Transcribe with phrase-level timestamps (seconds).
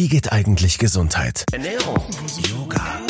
[0.00, 1.44] Wie geht eigentlich Gesundheit?
[1.52, 2.02] Ernährung,
[2.48, 3.02] Yoga,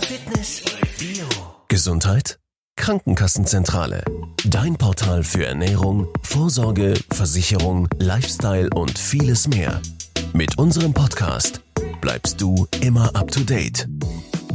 [0.00, 0.62] Fitness,
[0.96, 1.26] Bio.
[1.66, 2.38] Gesundheit?
[2.76, 4.04] Krankenkassenzentrale.
[4.44, 9.82] Dein Portal für Ernährung, Vorsorge, Versicherung, Lifestyle und vieles mehr.
[10.32, 11.62] Mit unserem Podcast
[12.00, 13.88] bleibst du immer up to date.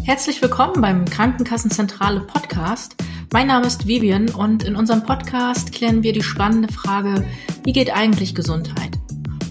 [0.06, 2.96] Herzlich willkommen beim Krankenkassenzentrale Podcast.
[3.34, 7.26] Mein Name ist Vivian und in unserem Podcast klären wir die spannende Frage,
[7.66, 8.98] wie geht eigentlich Gesundheit?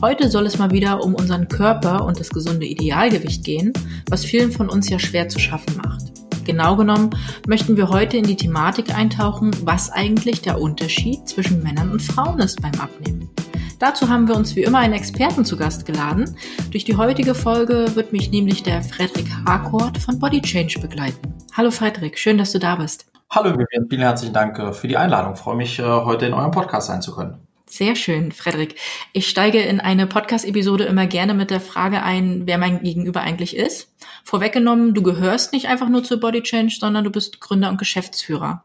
[0.04, 3.72] Heute soll es mal wieder um unseren Körper und das gesunde Idealgewicht gehen,
[4.10, 6.12] was vielen von uns ja schwer zu schaffen macht.
[6.44, 7.08] Genau genommen
[7.48, 12.38] möchten wir heute in die Thematik eintauchen, was eigentlich der Unterschied zwischen Männern und Frauen
[12.40, 13.30] ist beim Abnehmen.
[13.78, 16.36] Dazu haben wir uns wie immer einen Experten zu Gast geladen.
[16.70, 21.32] Durch die heutige Folge wird mich nämlich der Frederik Harcourt von Body Change begleiten.
[21.56, 23.06] Hallo Frederik, schön, dass du da bist.
[23.30, 25.32] Hallo Vivian, vielen herzlichen Dank äh, für die Einladung.
[25.32, 27.38] Ich freue mich, äh, heute in eurem Podcast sein zu können.
[27.66, 28.76] Sehr schön, Frederik.
[29.12, 33.56] Ich steige in eine Podcast-Episode immer gerne mit der Frage ein, wer mein Gegenüber eigentlich
[33.56, 33.92] ist.
[34.22, 38.64] Vorweggenommen, du gehörst nicht einfach nur zur Body Change, sondern du bist Gründer und Geschäftsführer.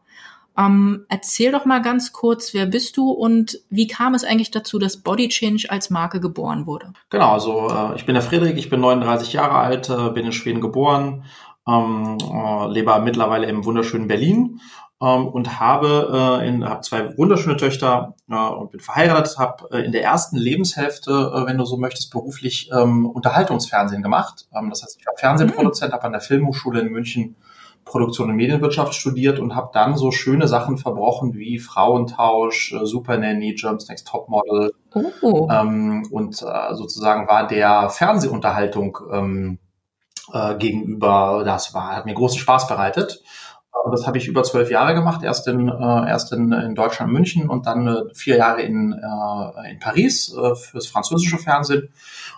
[0.58, 4.78] Ähm, erzähl doch mal ganz kurz, wer bist du und wie kam es eigentlich dazu,
[4.78, 6.92] dass Body Change als Marke geboren wurde?
[7.08, 10.32] Genau, also äh, ich bin der Frederik, ich bin 39 Jahre alt, äh, bin in
[10.32, 11.24] Schweden geboren,
[11.66, 14.60] ähm, äh, lebe mittlerweile im wunderschönen Berlin
[15.02, 19.84] ähm, und habe, äh, in, hab zwei wunderschöne Töchter äh, und bin verheiratet, habe äh,
[19.84, 24.46] in der ersten Lebenshälfte, äh, wenn du so möchtest, beruflich ähm, Unterhaltungsfernsehen gemacht.
[24.54, 27.36] Ähm, das heißt, ich war Fernsehproduzent, habe an der Filmhochschule in München
[27.84, 33.18] Produktion und Medienwirtschaft studiert und habe dann so schöne Sachen verbrochen wie Frauentausch, äh, Super
[33.18, 34.72] Nanny, Germs Next Topmodel
[35.22, 35.48] oh.
[35.50, 39.58] ähm, und äh, sozusagen war der Fernsehunterhaltung ähm,
[40.32, 43.22] äh, gegenüber, das war, hat mir großen Spaß bereitet.
[43.90, 47.48] Das habe ich über zwölf Jahre gemacht, erst in, äh, erst in, in Deutschland, München
[47.48, 51.88] und dann äh, vier Jahre in, äh, in Paris äh, fürs französische Fernsehen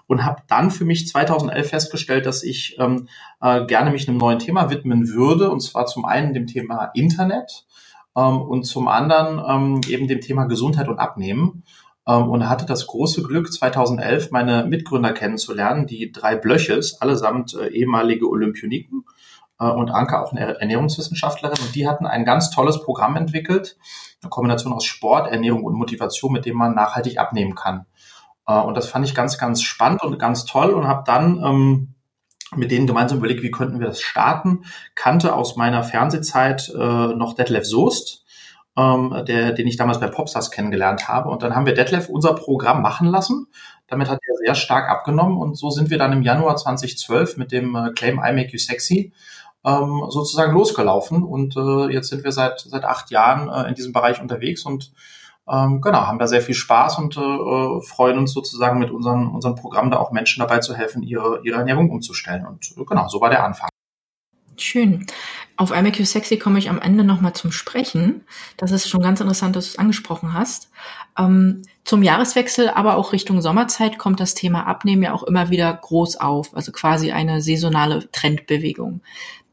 [0.06, 3.08] und habe dann für mich 2011 festgestellt, dass ich ähm,
[3.40, 5.50] äh, gerne mich einem neuen Thema widmen würde.
[5.50, 7.66] Und zwar zum einen dem Thema Internet
[8.16, 11.64] ähm, und zum anderen ähm, eben dem Thema Gesundheit und Abnehmen.
[12.06, 17.68] Ähm, und hatte das große Glück, 2011 meine Mitgründer kennenzulernen, die drei Blöches, allesamt äh,
[17.68, 19.04] ehemalige Olympioniken
[19.70, 23.76] und Anke auch eine Ernährungswissenschaftlerin und die hatten ein ganz tolles Programm entwickelt,
[24.22, 27.86] eine Kombination aus Sport, Ernährung und Motivation, mit dem man nachhaltig abnehmen kann.
[28.46, 31.94] Äh, und das fand ich ganz, ganz spannend und ganz toll und habe dann ähm,
[32.54, 34.64] mit denen gemeinsam überlegt, wie könnten wir das starten.
[34.94, 36.78] Kannte aus meiner Fernsehzeit äh,
[37.14, 38.24] noch Detlef Soest,
[38.76, 41.30] ähm, der, den ich damals bei Popstars kennengelernt habe.
[41.30, 43.46] Und dann haben wir Detlef unser Programm machen lassen.
[43.86, 47.52] Damit hat er sehr stark abgenommen und so sind wir dann im Januar 2012 mit
[47.52, 49.12] dem äh, Claim I Make You Sexy
[49.64, 51.22] ähm, sozusagen losgelaufen.
[51.22, 54.92] Und äh, jetzt sind wir seit, seit acht Jahren äh, in diesem Bereich unterwegs und
[55.48, 59.56] ähm, genau, haben da sehr viel Spaß und äh, freuen uns sozusagen mit unserem, unserem
[59.56, 62.46] Programm da auch Menschen dabei zu helfen, ihre, ihre Ernährung umzustellen.
[62.46, 63.68] Und äh, genau, so war der Anfang.
[64.56, 65.06] Schön.
[65.56, 68.24] Auf IMAQ Sexy komme ich am Ende nochmal zum Sprechen.
[68.56, 70.70] Das ist schon ganz interessant, dass du es angesprochen hast.
[71.18, 75.72] Ähm, zum Jahreswechsel, aber auch Richtung Sommerzeit kommt das Thema Abnehmen ja auch immer wieder
[75.72, 79.02] groß auf, also quasi eine saisonale Trendbewegung.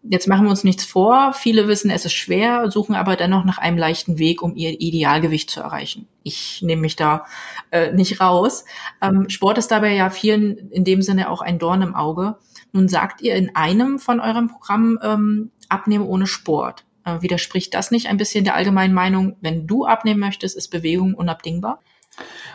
[0.01, 1.33] Jetzt machen wir uns nichts vor.
[1.33, 5.49] Viele wissen, es ist schwer, suchen aber dennoch nach einem leichten Weg, um ihr Idealgewicht
[5.49, 6.07] zu erreichen.
[6.23, 7.25] Ich nehme mich da
[7.71, 8.63] äh, nicht raus.
[9.01, 12.37] Ähm, Sport ist dabei ja vielen in dem Sinne auch ein Dorn im Auge.
[12.71, 16.85] Nun sagt ihr in einem von eurem Programm ähm, Abnehmen ohne Sport.
[17.03, 21.13] Äh, widerspricht das nicht ein bisschen der allgemeinen Meinung, wenn du abnehmen möchtest, ist Bewegung
[21.13, 21.81] unabdingbar?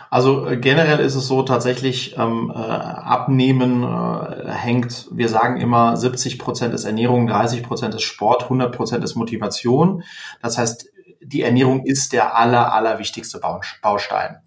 [0.09, 5.97] Also äh, generell ist es so tatsächlich, ähm, äh, Abnehmen äh, hängt, wir sagen immer,
[5.97, 10.03] 70 Prozent ist Ernährung, 30 Prozent ist Sport, 100 Prozent ist Motivation.
[10.41, 10.87] Das heißt,
[11.21, 13.41] die Ernährung ist der aller, aller wichtigste
[13.81, 14.37] Baustein.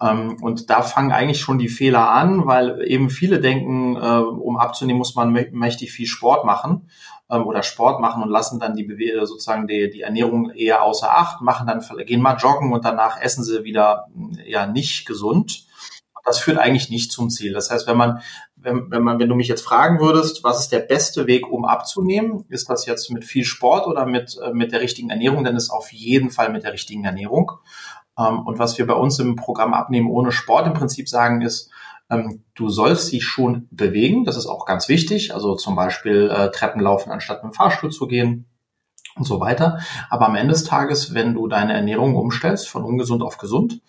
[0.00, 4.56] Ähm, und da fangen eigentlich schon die Fehler an, weil eben viele denken, äh, um
[4.56, 6.88] abzunehmen, muss man mächtig viel Sport machen
[7.32, 11.10] ähm, oder Sport machen und lassen dann die Bewe sozusagen die, die Ernährung eher außer
[11.10, 14.08] Acht, machen dann, gehen mal joggen und danach essen sie wieder
[14.44, 15.66] ja nicht gesund.
[16.24, 17.52] Das führt eigentlich nicht zum Ziel.
[17.52, 18.20] Das heißt, wenn man,
[18.54, 21.64] wenn, wenn man, wenn du mich jetzt fragen würdest, was ist der beste Weg, um
[21.64, 25.56] abzunehmen, ist das jetzt mit viel Sport oder mit, äh, mit der richtigen Ernährung, dann
[25.56, 27.50] ist auf jeden Fall mit der richtigen Ernährung.
[28.16, 31.70] Ähm, und was wir bei uns im Programm Abnehmen ohne Sport im Prinzip sagen ist,
[32.54, 36.80] du sollst dich schon bewegen, das ist auch ganz wichtig, also zum Beispiel äh, Treppen
[36.80, 38.46] laufen, anstatt mit dem Fahrstuhl zu gehen
[39.16, 39.80] und so weiter.
[40.10, 43.80] Aber am Ende des Tages, wenn du deine Ernährung umstellst von ungesund auf gesund,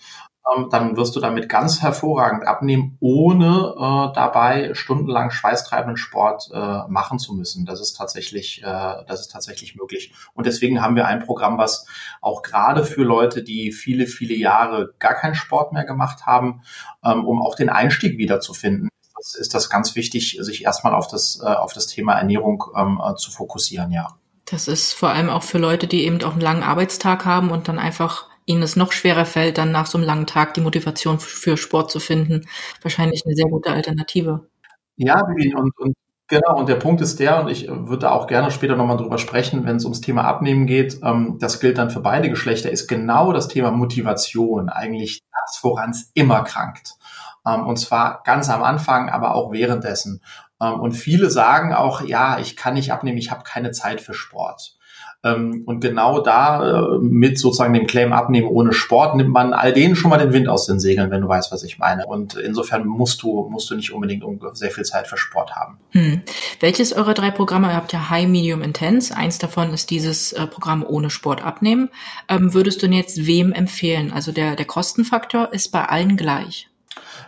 [0.52, 6.88] ähm, dann wirst du damit ganz hervorragend abnehmen, ohne äh, dabei stundenlang schweißtreibenden Sport äh,
[6.88, 7.66] machen zu müssen.
[7.66, 10.14] Das ist tatsächlich, äh, das ist tatsächlich möglich.
[10.34, 11.86] Und deswegen haben wir ein Programm, was
[12.22, 16.62] auch gerade für Leute, die viele, viele Jahre gar keinen Sport mehr gemacht haben,
[17.04, 21.40] ähm, um auch den Einstieg wiederzufinden, das, ist das ganz wichtig, sich erstmal auf das,
[21.42, 24.08] äh, auf das Thema Ernährung ähm, äh, zu fokussieren, ja.
[24.46, 27.70] Das ist vor allem auch für Leute, die eben auch einen langen Arbeitstag haben und
[27.70, 31.20] dann einfach ihnen es noch schwerer fällt, dann nach so einem langen Tag die Motivation
[31.20, 32.48] für Sport zu finden,
[32.82, 34.48] wahrscheinlich eine sehr gute Alternative.
[34.96, 35.96] Ja, und, und
[36.28, 39.66] genau, und der Punkt ist der, und ich würde auch gerne später nochmal drüber sprechen,
[39.66, 43.34] wenn es ums Thema Abnehmen geht, ähm, das gilt dann für beide Geschlechter, ist genau
[43.34, 46.94] das Thema Motivation eigentlich das, woran es immer krankt.
[47.46, 50.22] Ähm, und zwar ganz am Anfang, aber auch währenddessen.
[50.62, 54.14] Ähm, und viele sagen auch, ja, ich kann nicht abnehmen, ich habe keine Zeit für
[54.14, 54.78] Sport.
[55.24, 59.72] Ähm, und genau da äh, mit sozusagen dem Claim abnehmen ohne Sport nimmt man all
[59.72, 62.06] denen schon mal den Wind aus den Segeln, wenn du weißt, was ich meine.
[62.06, 64.24] Und insofern musst du, musst du nicht unbedingt
[64.58, 65.80] sehr viel Zeit für Sport haben.
[65.92, 66.22] Hm.
[66.60, 69.16] Welches eurer drei Programme, ihr habt ja High, Medium, Intense.
[69.16, 71.90] Eins davon ist dieses äh, Programm ohne Sport abnehmen.
[72.28, 74.12] Ähm, würdest du denn jetzt wem empfehlen?
[74.12, 76.70] Also der, der Kostenfaktor ist bei allen gleich.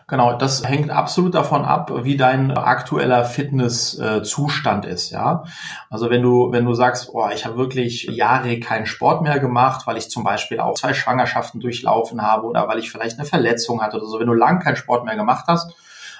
[0.07, 5.45] Genau, das hängt absolut davon ab, wie dein aktueller Fitnesszustand äh, ist, ja.
[5.89, 9.87] Also wenn du, wenn du sagst, oh, ich habe wirklich Jahre keinen Sport mehr gemacht,
[9.87, 13.81] weil ich zum Beispiel auch zwei Schwangerschaften durchlaufen habe oder weil ich vielleicht eine Verletzung
[13.81, 15.73] hatte oder so, wenn du lang keinen Sport mehr gemacht hast,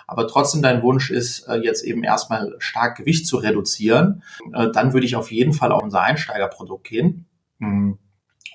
[0.08, 4.94] aber trotzdem dein Wunsch ist, äh, jetzt eben erstmal stark Gewicht zu reduzieren, äh, dann
[4.94, 7.28] würde ich auf jeden Fall auf unser Einsteigerprodukt gehen.
[7.60, 8.00] Hm.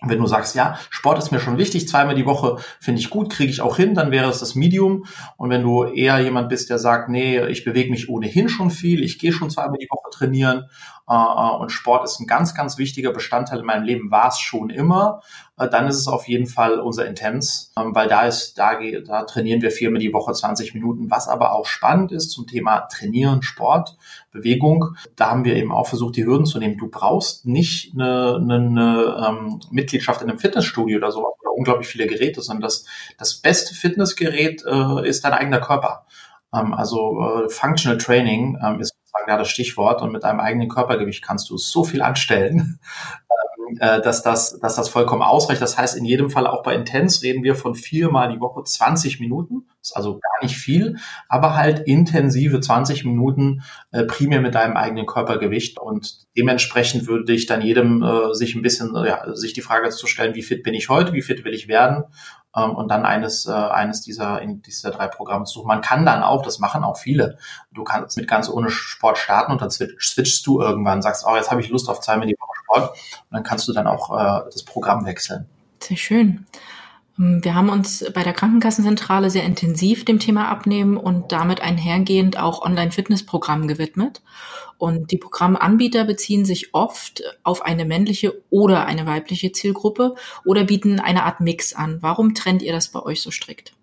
[0.03, 3.31] Wenn du sagst, ja, Sport ist mir schon wichtig, zweimal die Woche finde ich gut,
[3.31, 5.05] kriege ich auch hin, dann wäre es das Medium.
[5.37, 9.03] Und wenn du eher jemand bist, der sagt, nee, ich bewege mich ohnehin schon viel,
[9.03, 10.65] ich gehe schon zweimal die Woche trainieren
[11.17, 15.23] und Sport ist ein ganz, ganz wichtiger Bestandteil in meinem Leben, war es schon immer,
[15.61, 19.25] äh, dann ist es auf jeden Fall unser Intens, ähm, weil da ist, da, da
[19.25, 21.11] trainieren wir viermal die Woche 20 Minuten.
[21.11, 23.97] Was aber auch spannend ist zum Thema Trainieren, Sport,
[24.33, 26.79] Bewegung, da haben wir eben auch versucht, die Hürden zu nehmen.
[26.79, 31.89] Du brauchst nicht eine, eine, eine ähm, Mitgliedschaft in einem Fitnessstudio oder so, oder unglaublich
[31.89, 32.87] viele Geräte, sondern das,
[33.19, 36.07] das beste Fitnessgerät äh, ist dein eigener Körper.
[36.55, 38.90] Ähm, also äh, Functional Training ist
[39.31, 42.81] da das Stichwort und mit deinem eigenen Körpergewicht kannst du so viel anstellen,
[43.79, 45.63] äh, dass, das, dass das vollkommen ausreicht.
[45.63, 49.21] Das heißt, in jedem Fall auch bei Intens reden wir von viermal die Woche 20
[49.21, 49.69] Minuten.
[49.81, 50.97] Ist also gar nicht viel,
[51.29, 53.63] aber halt intensive 20 Minuten
[53.93, 55.79] äh, primär mit deinem eigenen Körpergewicht.
[55.79, 60.07] Und dementsprechend würde ich dann jedem äh, sich ein bisschen, ja, sich die Frage zu
[60.07, 62.05] stellen, wie fit bin ich heute, wie fit will ich werden
[62.57, 65.69] ähm, und dann eines, äh, eines dieser, in dieser drei Programme zu suchen.
[65.69, 67.39] Man kann dann auch, das machen auch viele,
[67.73, 71.51] du kannst mit ganz ohne Sport starten und dann switchst du irgendwann, sagst, oh, jetzt
[71.51, 74.63] habe ich Lust auf die Woche Sport und dann kannst du dann auch äh, das
[74.63, 75.47] Programm wechseln.
[75.83, 76.47] Sehr schön.
[77.21, 82.39] Ähm, wir haben uns bei der Krankenkassenzentrale sehr intensiv dem Thema Abnehmen und damit einhergehend
[82.39, 84.23] auch Online-Fitnessprogrammen gewidmet.
[84.79, 90.15] Und die Programmanbieter beziehen sich oft auf eine männliche oder eine weibliche Zielgruppe
[90.47, 91.99] oder bieten eine Art Mix an.
[92.01, 93.75] Warum trennt ihr das bei euch so strikt?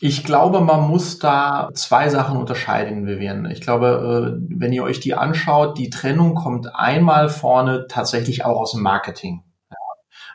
[0.00, 3.48] Ich glaube, man muss da zwei Sachen unterscheiden, Vivian.
[3.50, 8.58] Ich glaube, äh, wenn ihr euch die anschaut, die Trennung kommt einmal vorne tatsächlich auch
[8.58, 9.42] aus dem Marketing.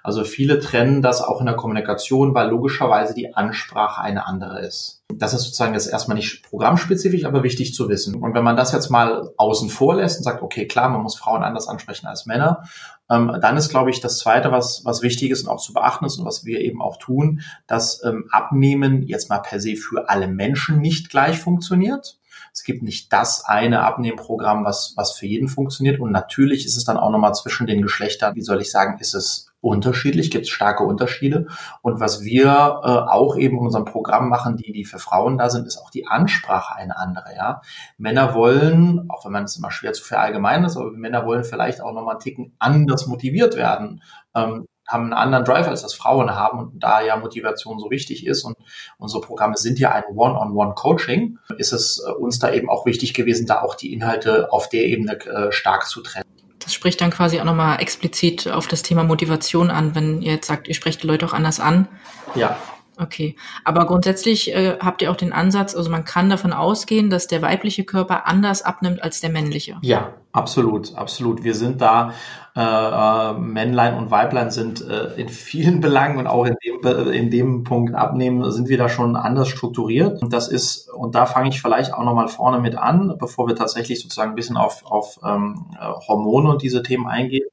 [0.03, 5.01] Also viele trennen das auch in der Kommunikation, weil logischerweise die Ansprache eine andere ist.
[5.13, 8.15] Das ist sozusagen jetzt erstmal nicht programmspezifisch, aber wichtig zu wissen.
[8.15, 11.15] Und wenn man das jetzt mal außen vor lässt und sagt, okay, klar, man muss
[11.15, 12.63] Frauen anders ansprechen als Männer,
[13.09, 16.03] ähm, dann ist, glaube ich, das Zweite, was, was wichtig ist und auch zu beachten
[16.03, 20.09] ist und was wir eben auch tun, dass ähm, Abnehmen jetzt mal per se für
[20.09, 22.17] alle Menschen nicht gleich funktioniert.
[22.53, 26.00] Es gibt nicht das eine Abnehmprogramm, was, was für jeden funktioniert.
[26.00, 29.15] Und natürlich ist es dann auch nochmal zwischen den Geschlechtern, wie soll ich sagen, ist
[29.15, 31.48] es unterschiedlich, gibt es starke Unterschiede.
[31.81, 35.50] Und was wir äh, auch eben in unserem Programm machen, die, die für Frauen da
[35.50, 37.33] sind, ist auch die Ansprache eine andere.
[37.36, 37.62] Ja,
[37.98, 41.81] Männer wollen, auch wenn man es immer schwer zu verallgemeinern ist, aber Männer wollen vielleicht
[41.81, 44.03] auch nochmal einen Ticken anders motiviert werden.
[44.36, 48.25] Ähm, haben einen anderen Drive, als das Frauen haben und da ja Motivation so wichtig
[48.25, 48.57] ist und
[48.97, 53.47] unsere Programme sind ja ein One-on-One-Coaching, ist es äh, uns da eben auch wichtig gewesen,
[53.47, 56.25] da auch die Inhalte auf der Ebene äh, stark zu trennen.
[56.59, 60.47] Das spricht dann quasi auch nochmal explizit auf das Thema Motivation an, wenn ihr jetzt
[60.47, 61.87] sagt, ihr sprecht die Leute auch anders an.
[62.35, 62.57] Ja.
[62.97, 67.25] Okay, aber grundsätzlich äh, habt ihr auch den Ansatz, also man kann davon ausgehen, dass
[67.25, 69.77] der weibliche Körper anders abnimmt als der männliche.
[69.81, 71.43] Ja, absolut, absolut.
[71.43, 72.13] Wir sind da,
[72.55, 77.31] äh, äh, Männlein und Weiblein sind äh, in vielen Belangen und auch in dem, in
[77.31, 80.22] dem Punkt abnehmen, sind wir da schon anders strukturiert.
[80.22, 83.55] Und das ist, und da fange ich vielleicht auch nochmal vorne mit an, bevor wir
[83.55, 85.65] tatsächlich sozusagen ein bisschen auf, auf ähm,
[86.07, 87.48] Hormone und diese Themen eingehen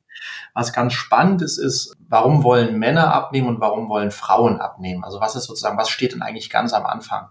[0.53, 5.03] Was ganz spannend ist, ist, warum wollen Männer abnehmen und warum wollen Frauen abnehmen?
[5.03, 7.29] Also was ist sozusagen, was steht denn eigentlich ganz am Anfang?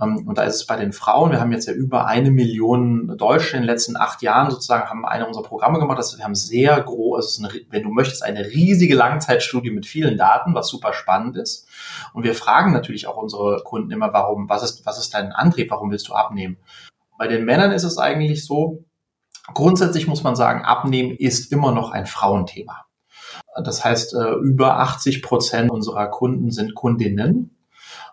[0.00, 3.16] Ähm, und da ist es bei den Frauen, wir haben jetzt ja über eine Million
[3.18, 5.98] Deutsche in den letzten acht Jahren sozusagen, haben eine unserer Programme gemacht.
[5.98, 10.54] Also wir haben sehr groß, also wenn du möchtest, eine riesige Langzeitstudie mit vielen Daten,
[10.54, 11.68] was super spannend ist.
[12.12, 15.70] Und wir fragen natürlich auch unsere Kunden immer, warum, was ist, was ist dein Antrieb,
[15.70, 16.58] warum willst du abnehmen?
[17.18, 18.84] Bei den Männern ist es eigentlich so,
[19.54, 22.86] grundsätzlich muss man sagen, abnehmen ist immer noch ein Frauenthema.
[23.62, 27.56] Das heißt, äh, über 80 Prozent unserer Kunden sind Kundinnen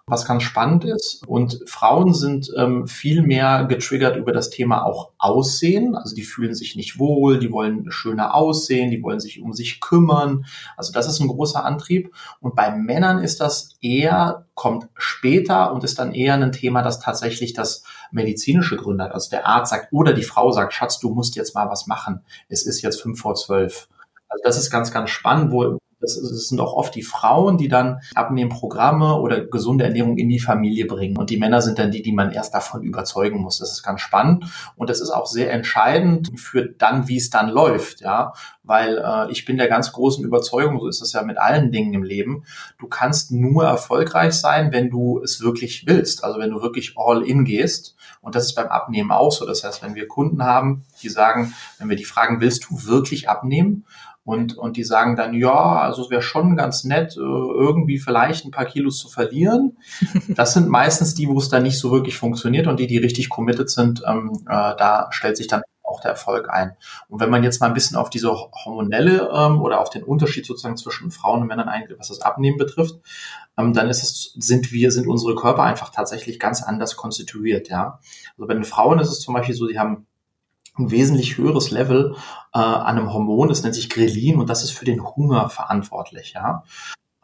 [0.10, 1.24] was ganz spannend ist.
[1.28, 5.96] Und Frauen sind ähm, viel mehr getriggert über das Thema auch Aussehen.
[5.96, 9.82] Also die fühlen sich nicht wohl, die wollen schöner aussehen, die wollen sich um sich
[9.82, 10.46] kümmern.
[10.78, 12.14] Also das ist ein großer Antrieb.
[12.40, 17.00] Und bei Männern ist das eher, kommt später und ist dann eher ein Thema, das
[17.00, 19.14] tatsächlich das medizinische Gründe hat.
[19.14, 22.22] Also der Arzt sagt oder die Frau sagt, Schatz, du musst jetzt mal was machen.
[22.48, 23.88] Es ist jetzt fünf vor zwölf.
[24.30, 27.68] Also das ist ganz, ganz spannend, wo, das, das sind auch oft die Frauen, die
[27.68, 31.18] dann Abnehmprogramme oder gesunde Ernährung in die Familie bringen.
[31.18, 33.60] Und die Männer sind dann die, die man erst davon überzeugen muss.
[33.60, 34.46] Das ist ganz spannend.
[34.76, 38.34] Und das ist auch sehr entscheidend für dann, wie es dann läuft, ja.
[38.64, 41.94] Weil äh, ich bin der ganz großen Überzeugung, so ist es ja mit allen Dingen
[41.94, 42.46] im Leben,
[42.78, 46.24] du kannst nur erfolgreich sein, wenn du es wirklich willst.
[46.24, 47.96] Also wenn du wirklich all in gehst.
[48.22, 49.46] Und das ist beim Abnehmen auch so.
[49.46, 53.30] Das heißt, wenn wir Kunden haben, die sagen, wenn wir die fragen, willst du wirklich
[53.30, 53.86] abnehmen?
[54.30, 58.46] Und, und die sagen dann, ja, also es wäre schon ganz nett, äh, irgendwie vielleicht
[58.46, 59.78] ein paar Kilos zu verlieren.
[60.36, 63.30] Das sind meistens die, wo es dann nicht so wirklich funktioniert und die, die richtig
[63.30, 66.76] committed sind, ähm, äh, da stellt sich dann auch der Erfolg ein.
[67.08, 70.46] Und wenn man jetzt mal ein bisschen auf diese hormonelle ähm, oder auf den Unterschied
[70.46, 73.00] sozusagen zwischen Frauen und Männern eingeht, was das Abnehmen betrifft,
[73.58, 78.00] ähm, dann ist es, sind wir, sind unsere Körper einfach tatsächlich ganz anders konstituiert, ja.
[78.38, 80.06] Also bei den Frauen ist es zum Beispiel so, die haben
[80.80, 82.16] ein wesentlich höheres Level
[82.54, 86.34] äh, an einem Hormon, das nennt sich Grelin und das ist für den Hunger verantwortlich,
[86.34, 86.64] ja.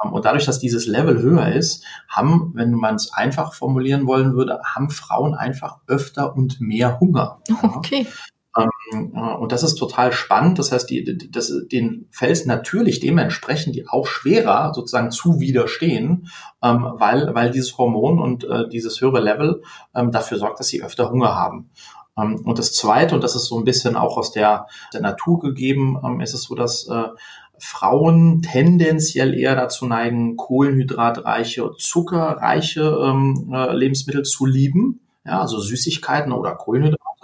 [0.03, 4.33] Ähm, und dadurch, dass dieses Level höher ist, haben, wenn man es einfach formulieren wollen
[4.35, 7.39] würde, haben Frauen einfach öfter und mehr Hunger.
[7.75, 8.07] Okay.
[8.57, 10.59] Ähm, äh, und das ist total spannend.
[10.59, 16.29] Das heißt, die, das, den fällt es natürlich dementsprechend die auch schwerer sozusagen zu widerstehen,
[16.63, 19.61] ähm, weil, weil dieses Hormon und äh, dieses höhere Level
[19.93, 21.69] ähm, dafür sorgt, dass sie öfter Hunger haben.
[22.17, 25.39] Ähm, und das Zweite, und das ist so ein bisschen auch aus der, der Natur
[25.39, 27.07] gegeben, ähm, ist es so, dass äh,
[27.57, 34.99] Frauen tendenziell eher dazu neigen, kohlenhydratreiche, zuckerreiche ähm, äh, Lebensmittel zu lieben.
[35.25, 37.14] Ja, also Süßigkeiten oder Kohlenhydrate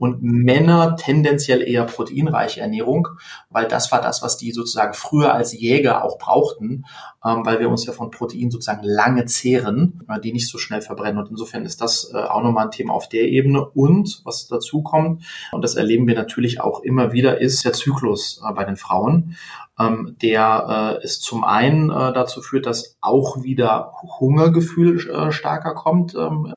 [0.00, 3.06] und Männer tendenziell eher proteinreiche Ernährung,
[3.50, 6.86] weil das war das, was die sozusagen früher als Jäger auch brauchten,
[7.22, 10.80] ähm, weil wir uns ja von Protein sozusagen lange zehren, äh, die nicht so schnell
[10.80, 11.18] verbrennen.
[11.18, 13.62] Und insofern ist das äh, auch nochmal ein Thema auf der Ebene.
[13.62, 18.40] Und was dazu kommt, und das erleben wir natürlich auch immer wieder, ist der Zyklus
[18.42, 19.36] äh, bei den Frauen
[19.78, 25.74] ähm, der äh, es zum einen äh, dazu führt, dass auch wieder Hungergefühl äh, stärker
[25.74, 26.52] kommt ähm,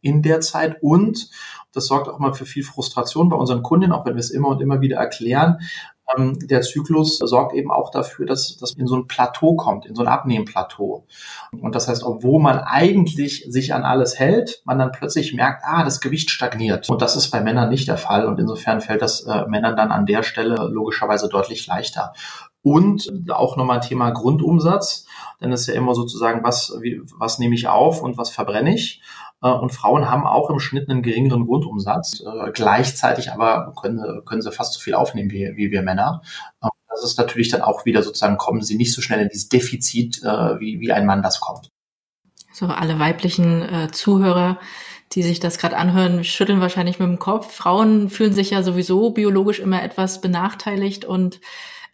[0.00, 1.30] in der Zeit und
[1.72, 4.48] das sorgt auch mal für viel Frustration bei unseren Kunden, auch wenn wir es immer
[4.48, 5.58] und immer wieder erklären.
[6.16, 9.94] Ähm, der Zyklus sorgt eben auch dafür, dass das in so ein Plateau kommt, in
[9.94, 11.06] so ein Abnehmplateau.
[11.60, 15.84] Und das heißt, obwohl man eigentlich sich an alles hält, man dann plötzlich merkt, ah,
[15.84, 16.88] das Gewicht stagniert.
[16.88, 18.26] Und das ist bei Männern nicht der Fall.
[18.26, 22.14] Und insofern fällt das äh, Männern dann an der Stelle logischerweise deutlich leichter.
[22.62, 25.06] Und auch nochmal Thema Grundumsatz,
[25.40, 28.74] denn es ist ja immer sozusagen, was, wie, was nehme ich auf und was verbrenne
[28.74, 29.00] ich.
[29.42, 32.20] Äh, und Frauen haben auch im Schnitt einen geringeren Grundumsatz.
[32.20, 36.22] Äh, gleichzeitig aber können, können sie fast so viel aufnehmen wie, wie wir Männer.
[36.62, 39.48] Äh, das ist natürlich dann auch wieder sozusagen, kommen sie nicht so schnell in dieses
[39.48, 41.70] Defizit, wie, wie ein Mann das kommt.
[42.52, 44.58] So, alle weiblichen äh, Zuhörer,
[45.12, 47.54] die sich das gerade anhören, schütteln wahrscheinlich mit dem Kopf.
[47.54, 51.40] Frauen fühlen sich ja sowieso biologisch immer etwas benachteiligt und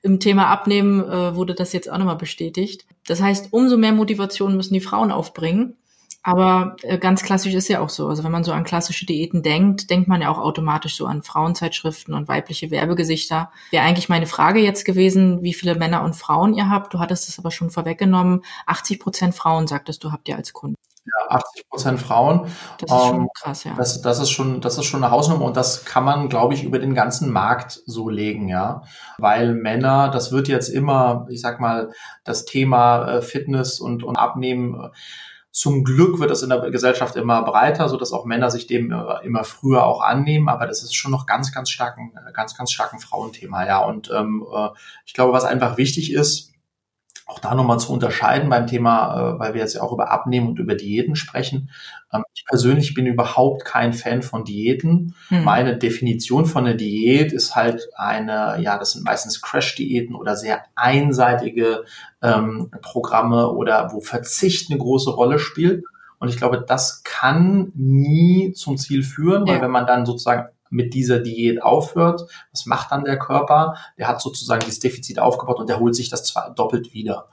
[0.01, 2.87] im Thema Abnehmen äh, wurde das jetzt auch nochmal bestätigt.
[3.07, 5.77] Das heißt, umso mehr Motivation müssen die Frauen aufbringen.
[6.27, 8.09] Aber äh, ganz klassisch ist ja auch so.
[8.09, 11.23] Also wenn man so an klassische Diäten denkt, denkt man ja auch automatisch so an
[11.23, 13.53] Frauenzeitschriften und weibliche Werbegesichter.
[13.71, 16.95] Wäre eigentlich meine Frage jetzt gewesen, wie viele Männer und Frauen ihr habt.
[16.95, 18.43] Du hattest es aber schon vorweggenommen.
[18.65, 20.77] 80 Prozent Frauen, sagtest du, habt ihr als Kunden.
[21.05, 22.47] Ja, 80 Prozent Frauen.
[22.79, 23.75] Das ist schon ähm, krass, ja.
[23.77, 26.65] Das, das, ist schon, das ist schon eine Hausnummer und das kann man, glaube ich,
[26.65, 28.85] über den ganzen Markt so legen, ja.
[29.19, 31.91] Weil Männer, das wird jetzt immer, ich sag mal,
[32.25, 34.91] das Thema äh, Fitness und, und Abnehmen
[35.55, 38.91] zum Glück wird das in der Gesellschaft immer breiter, so dass auch Männer sich dem
[38.91, 40.49] äh, immer früher auch annehmen.
[40.49, 43.79] Aber das ist schon noch ganz, ganz starken, ganz, ganz starken Frauenthema, ja.
[43.85, 44.71] Und ähm, äh,
[45.07, 46.54] ich glaube, was einfach wichtig ist,
[47.27, 50.49] auch da nochmal zu unterscheiden beim Thema, äh, weil wir jetzt ja auch über Abnehmen
[50.49, 51.71] und über Diäten sprechen.
[52.13, 55.15] Ähm, ich persönlich bin überhaupt kein Fan von Diäten.
[55.29, 55.45] Hm.
[55.45, 60.63] Meine Definition von einer Diät ist halt eine, ja, das sind meistens Crash-Diäten oder sehr
[60.75, 61.85] einseitige
[62.23, 65.85] ähm, Programme oder wo Verzicht eine große Rolle spielt.
[66.19, 69.63] Und ich glaube, das kann nie zum Ziel führen, weil ja.
[69.63, 73.77] wenn man dann sozusagen mit dieser Diät aufhört, was macht dann der Körper?
[73.99, 77.29] Der hat sozusagen dieses Defizit aufgebaut und der holt sich das zwar doppelt wieder.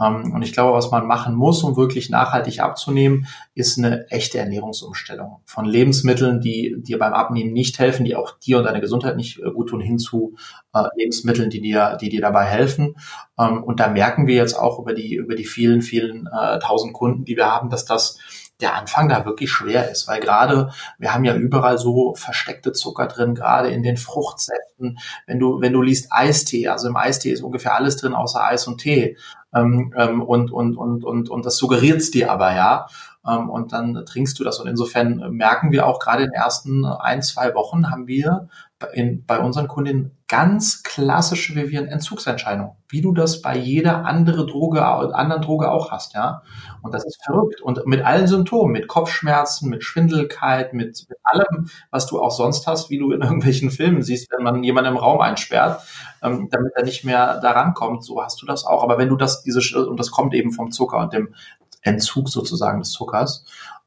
[0.00, 4.38] Ähm, und ich glaube, was man machen muss, um wirklich nachhaltig abzunehmen, ist eine echte
[4.38, 9.16] Ernährungsumstellung von Lebensmitteln, die dir beim Abnehmen nicht helfen, die auch dir und deiner Gesundheit
[9.16, 10.36] nicht äh, gut tun, hin zu
[10.72, 12.96] äh, Lebensmitteln, die dir, die dir dabei helfen.
[13.38, 16.92] Ähm, und da merken wir jetzt auch über die, über die vielen, vielen äh, tausend
[16.92, 18.18] Kunden, die wir haben, dass das
[18.60, 23.06] der Anfang da wirklich schwer ist, weil gerade wir haben ja überall so versteckte Zucker
[23.06, 24.98] drin, gerade in den Fruchtsäften.
[25.26, 28.66] Wenn du wenn du liest Eistee, also im Eistee ist ungefähr alles drin außer Eis
[28.66, 29.16] und Tee
[29.54, 32.86] ähm, ähm, und und und und und das suggeriert's dir aber ja
[33.28, 36.84] ähm, und dann trinkst du das und insofern merken wir auch gerade in den ersten
[36.84, 38.48] ein zwei Wochen haben wir
[38.92, 45.42] in, bei unseren Kundinnen ganz klassische Vivian-Entzugsentscheidungen, wie du das bei jeder andere Droge, anderen
[45.42, 46.42] Droge auch hast, ja.
[46.82, 47.60] Und das ist verrückt.
[47.60, 52.66] Und mit allen Symptomen, mit Kopfschmerzen, mit Schwindelkeit, mit, mit allem, was du auch sonst
[52.66, 55.82] hast, wie du in irgendwelchen Filmen siehst, wenn man jemanden im Raum einsperrt,
[56.22, 58.84] ähm, damit er nicht mehr daran kommt, so hast du das auch.
[58.84, 61.34] Aber wenn du das, diese, und das kommt eben vom Zucker und dem
[61.82, 63.44] Entzug sozusagen des Zuckers,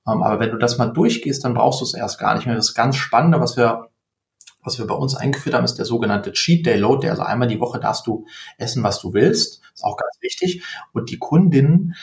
[0.07, 2.55] ähm, aber wenn du das mal durchgehst, dann brauchst du es erst gar nicht mehr.
[2.55, 3.89] Das ganz Spannende, was wir
[4.63, 7.01] was wir bei uns eingeführt haben, ist der sogenannte Cheat Day Load.
[7.01, 8.25] Der also einmal die Woche darfst du
[8.57, 9.61] essen, was du willst.
[9.73, 10.63] Ist auch ganz wichtig.
[10.93, 11.95] Und die Kundinnen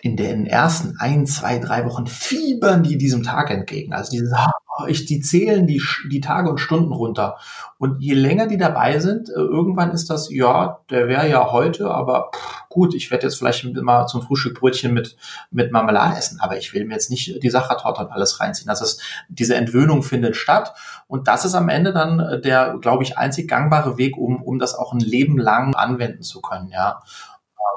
[0.00, 3.92] in den ersten ein, zwei, drei Wochen fiebern die diesem Tag entgegen.
[3.92, 4.50] Also dieses, oh,
[4.88, 7.38] ich, die zählen die, die Tage und Stunden runter.
[7.78, 11.90] Und je länger die dabei sind, äh, irgendwann ist das, ja, der wäre ja heute,
[11.90, 15.16] aber pff, gut, ich werde jetzt vielleicht mal zum Frühstück Brötchen mit,
[15.50, 18.68] mit Marmelade essen, aber ich will mir jetzt nicht die Sachertorte und alles reinziehen.
[18.68, 20.74] Das ist, diese Entwöhnung findet statt.
[21.06, 24.58] Und das ist am Ende dann äh, der, glaube ich, einzig gangbare Weg, um, um
[24.58, 27.02] das auch ein Leben lang anwenden zu können, ja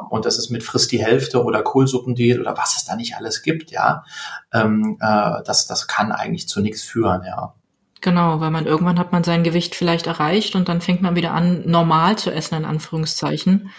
[0.09, 3.41] und das ist mit frisst die Hälfte oder Kohlsuppendiät oder was es da nicht alles
[3.41, 4.03] gibt, ja,
[4.53, 7.53] ähm, äh, das, das kann eigentlich zu nichts führen, ja.
[8.01, 11.33] Genau, weil man irgendwann hat man sein Gewicht vielleicht erreicht und dann fängt man wieder
[11.33, 13.71] an, normal zu essen, in Anführungszeichen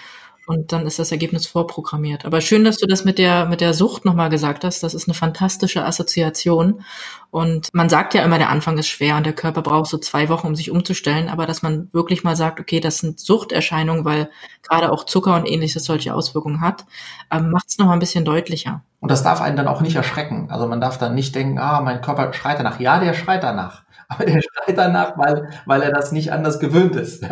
[0.50, 2.25] und dann ist das Ergebnis vorprogrammiert.
[2.25, 4.83] Aber schön, dass du das mit der, mit der Sucht nochmal gesagt hast.
[4.83, 6.83] Das ist eine fantastische Assoziation.
[7.30, 10.28] Und man sagt ja immer, der Anfang ist schwer und der Körper braucht so zwei
[10.28, 11.28] Wochen, um sich umzustellen.
[11.28, 14.29] Aber dass man wirklich mal sagt, okay, das sind Suchterscheinungen, weil
[14.68, 16.85] gerade auch Zucker und ähnliches solche Auswirkungen hat,
[17.31, 18.83] ähm, macht es nochmal ein bisschen deutlicher.
[18.98, 20.48] Und das darf einen dann auch nicht erschrecken.
[20.51, 22.81] Also man darf dann nicht denken, ah, mein Körper schreit danach.
[22.81, 23.85] Ja, der schreit danach.
[24.09, 27.24] Aber der schreit danach, weil, weil er das nicht anders gewöhnt ist.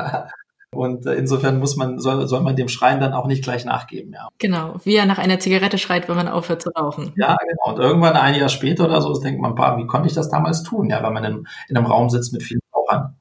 [0.75, 4.13] Und äh, insofern muss man, soll, soll man dem Schreien dann auch nicht gleich nachgeben,
[4.13, 4.29] ja.
[4.39, 7.15] Genau, wie er nach einer Zigarette schreit, wenn man aufhört zu rauchen.
[7.17, 7.75] Ja, genau.
[7.75, 10.91] Und irgendwann ein Jahr später oder so denkt man, wie konnte ich das damals tun?
[10.91, 13.17] Ja, wenn man in, in einem Raum sitzt mit vielen Rauchern.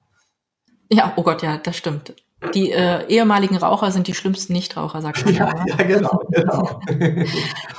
[0.92, 2.14] Ja, oh Gott, ja, das stimmt.
[2.54, 5.34] Die äh, ehemaligen Raucher sind die schlimmsten Nichtraucher, sagt man.
[5.34, 6.80] Ja, ja, genau, genau.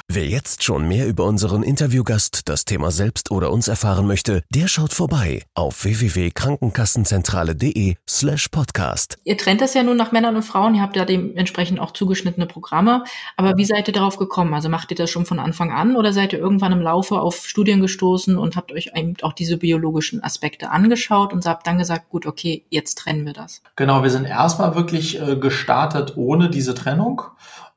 [0.09, 4.67] Wer jetzt schon mehr über unseren Interviewgast, das Thema selbst oder uns erfahren möchte, der
[4.67, 9.19] schaut vorbei auf www.krankenkassenzentrale.de slash podcast.
[9.23, 12.47] Ihr trennt das ja nun nach Männern und Frauen, ihr habt ja dementsprechend auch zugeschnittene
[12.47, 13.05] Programme,
[13.37, 14.55] aber wie seid ihr darauf gekommen?
[14.55, 17.47] Also macht ihr das schon von Anfang an oder seid ihr irgendwann im Laufe auf
[17.47, 22.09] Studien gestoßen und habt euch eben auch diese biologischen Aspekte angeschaut und habt dann gesagt,
[22.09, 23.63] gut, okay, jetzt trennen wir das?
[23.77, 27.21] Genau, wir sind erst erstmal wirklich äh, gestartet ohne diese Trennung.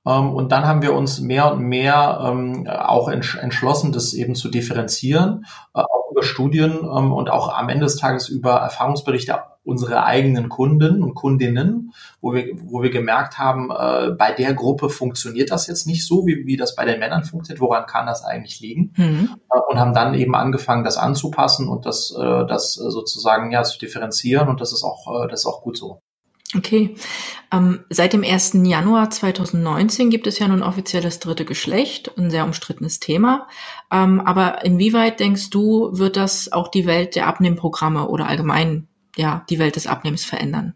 [0.06, 4.36] Ähm, und dann haben wir uns mehr und mehr ähm, auch entsch entschlossen, das eben
[4.36, 9.38] zu differenzieren, äh, auch über Studien ähm, und auch am Ende des Tages über Erfahrungsberichte
[9.64, 14.90] unserer eigenen Kunden und Kundinnen, wo wir, wo wir gemerkt haben, äh, bei der Gruppe
[14.90, 17.62] funktioniert das jetzt nicht so, wie, wie das bei den Männern funktioniert.
[17.62, 18.94] Woran kann das eigentlich liegen?
[18.98, 19.36] Mhm.
[19.54, 23.78] Äh, und haben dann eben angefangen, das anzupassen und das, äh, das sozusagen ja zu
[23.78, 24.50] differenzieren.
[24.50, 26.02] Und das ist auch, äh, das ist auch gut so.
[26.56, 26.96] Okay.
[27.52, 28.54] Ähm, seit dem 1.
[28.64, 33.48] Januar 2019 gibt es ja nun offizielles dritte Geschlecht, ein sehr umstrittenes Thema.
[33.92, 39.46] Ähm, aber inwieweit denkst du, wird das auch die Welt der Abnehmprogramme oder allgemein ja
[39.50, 40.74] die Welt des Abnehmens verändern?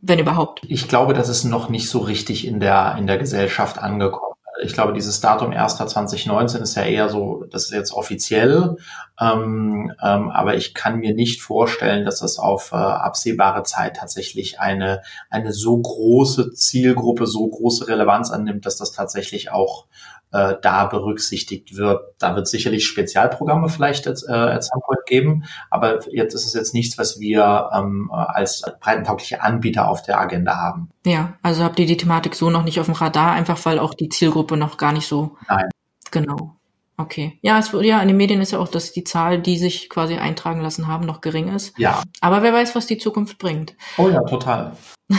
[0.00, 0.62] Wenn überhaupt.
[0.68, 4.28] Ich glaube, das ist noch nicht so richtig in der, in der Gesellschaft angekommen
[4.60, 8.76] ich glaube, dieses Datum 1.2019 ist ja eher so, das ist jetzt offiziell,
[9.20, 14.60] ähm, ähm, aber ich kann mir nicht vorstellen, dass das auf äh, absehbare Zeit tatsächlich
[14.60, 19.86] eine, eine so große Zielgruppe, so große Relevanz annimmt, dass das tatsächlich auch
[20.30, 22.14] äh, da berücksichtigt wird.
[22.18, 26.54] Da wird sicherlich Spezialprogramme vielleicht jetzt, äh, at some point geben, aber jetzt ist es
[26.54, 30.90] jetzt nichts, was wir ähm, als breitentaugliche Anbieter auf der Agenda haben.
[31.04, 33.94] Ja, also habt ihr die Thematik so noch nicht auf dem Radar, einfach weil auch
[33.94, 35.36] die Zielgruppe noch gar nicht so.
[35.48, 35.68] Nein.
[36.10, 36.57] Genau.
[37.00, 37.38] Okay.
[37.42, 40.16] Ja, es, ja, in den Medien ist ja auch, dass die Zahl, die sich quasi
[40.16, 41.78] eintragen lassen haben, noch gering ist.
[41.78, 42.02] Ja.
[42.20, 43.74] Aber wer weiß, was die Zukunft bringt.
[43.96, 44.76] Oh ja, total.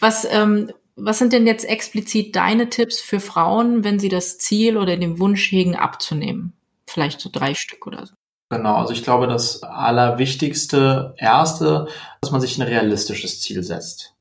[0.00, 4.76] was, ähm, was sind denn jetzt explizit deine Tipps für Frauen, wenn sie das Ziel
[4.76, 6.52] oder den Wunsch hegen, abzunehmen?
[6.86, 8.14] Vielleicht so drei Stück oder so.
[8.50, 11.88] Genau, also ich glaube, das allerwichtigste, erste,
[12.20, 14.11] dass man sich ein realistisches Ziel setzt.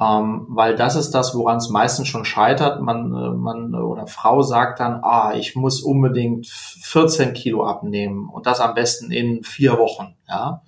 [0.00, 2.80] Ähm, weil das ist das, woran es meistens schon scheitert.
[2.80, 8.46] Man, äh, man oder Frau sagt dann, ah, ich muss unbedingt 14 Kilo abnehmen und
[8.46, 10.16] das am besten in vier Wochen.
[10.26, 10.62] Ja,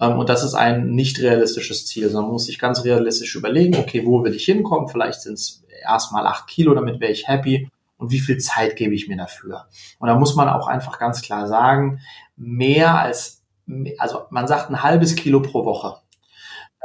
[0.00, 3.76] ähm, und das ist ein nicht realistisches Ziel, sondern man muss sich ganz realistisch überlegen,
[3.76, 4.88] okay, wo will ich hinkommen?
[4.88, 7.70] Vielleicht sind es erstmal acht Kilo, damit wäre ich happy.
[7.98, 9.68] Und wie viel Zeit gebe ich mir dafür?
[9.98, 12.00] Und da muss man auch einfach ganz klar sagen,
[12.36, 13.42] mehr als,
[13.96, 15.96] also man sagt ein halbes Kilo pro Woche.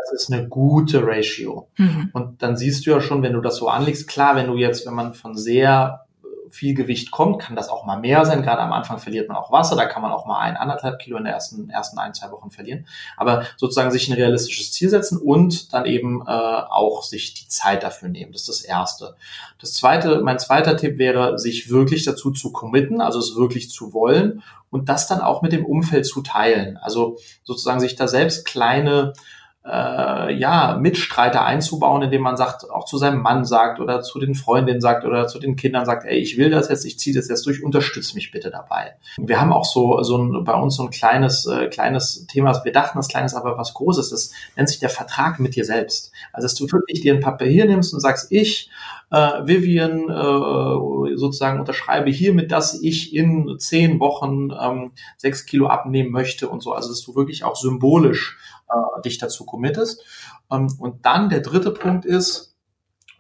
[0.04, 1.68] Das ist eine gute Ratio.
[1.78, 2.10] Mhm.
[2.14, 4.86] Und dann siehst du ja schon, wenn du das so anlegst, klar, wenn du jetzt,
[4.86, 6.06] wenn man von sehr
[6.52, 8.44] viel Gewicht kommt, kann das auch mal mehr sein.
[8.44, 11.18] Gerade am Anfang verliert man auch Wasser, da kann man auch mal ein, anderthalb Kilo
[11.18, 12.86] in den ersten, ersten ein, zwei Wochen verlieren.
[13.18, 17.84] Aber sozusagen sich ein realistisches Ziel setzen und dann eben äh, auch sich die Zeit
[17.84, 18.34] dafür nehmen.
[18.34, 19.16] Das ist das Erste.
[19.60, 23.94] Das Zweite, mein zweiter Tipp wäre, sich wirklich dazu zu committen, also es wirklich zu
[23.94, 26.78] wollen und das dann auch mit dem Umfeld zu teilen.
[26.78, 29.14] Also sozusagen sich da selbst kleine
[29.64, 34.34] äh, ja, Mitstreiter einzubauen, indem man sagt, auch zu seinem Mann sagt oder zu den
[34.34, 37.28] Freundinnen sagt oder zu den Kindern sagt, ey, ich will das jetzt, ich ziehe das
[37.28, 38.96] jetzt durch, unterstütze mich bitte dabei.
[39.18, 42.72] Wir haben auch so, so ein, bei uns so ein kleines, äh, kleines Thema, wir
[42.72, 46.12] dachten das kleines, aber was Großes, das nennt sich der Vertrag mit dir selbst.
[46.34, 48.72] Also, dass du wirklich dir ein Papier nimmst und sagst, ich,
[49.12, 56.12] äh, Vivian, äh, sozusagen unterschreibe hiermit, dass ich in zehn Wochen ähm, sechs Kilo abnehmen
[56.12, 56.74] möchte und so.
[56.74, 58.38] Also, dass du wirklich auch symbolisch
[58.72, 60.04] äh, dich dazu committest.
[60.52, 62.56] Ähm, und dann der dritte Punkt ist,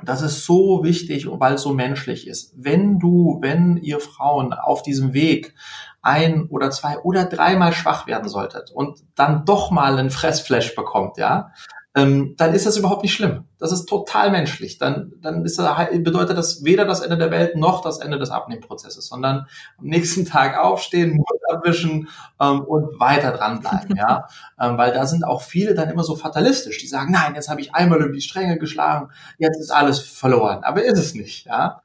[0.04, 2.54] das ist so wichtig, weil es so menschlich ist.
[2.58, 5.54] Wenn du, wenn ihr Frauen auf diesem Weg
[6.02, 11.18] ein oder zwei oder dreimal schwach werden solltet und dann doch mal einen Fressflash bekommt,
[11.18, 11.52] ja,
[11.94, 13.46] ähm, dann ist das überhaupt nicht schlimm.
[13.60, 14.78] Das ist total menschlich.
[14.78, 18.32] Dann, dann ist das, bedeutet das weder das Ende der Welt noch das Ende des
[18.32, 22.08] Abnehmprozesses, sondern am nächsten Tag aufstehen, Mund abwischen
[22.40, 23.98] ähm, und weiter dranbleiben.
[23.98, 24.28] ja,
[24.60, 26.78] ähm, weil da sind auch viele dann immer so fatalistisch.
[26.78, 30.64] Die sagen, nein, jetzt habe ich einmal über die Stränge geschlagen, jetzt ist alles verloren.
[30.64, 31.46] Aber ist es nicht.
[31.46, 31.82] Ja,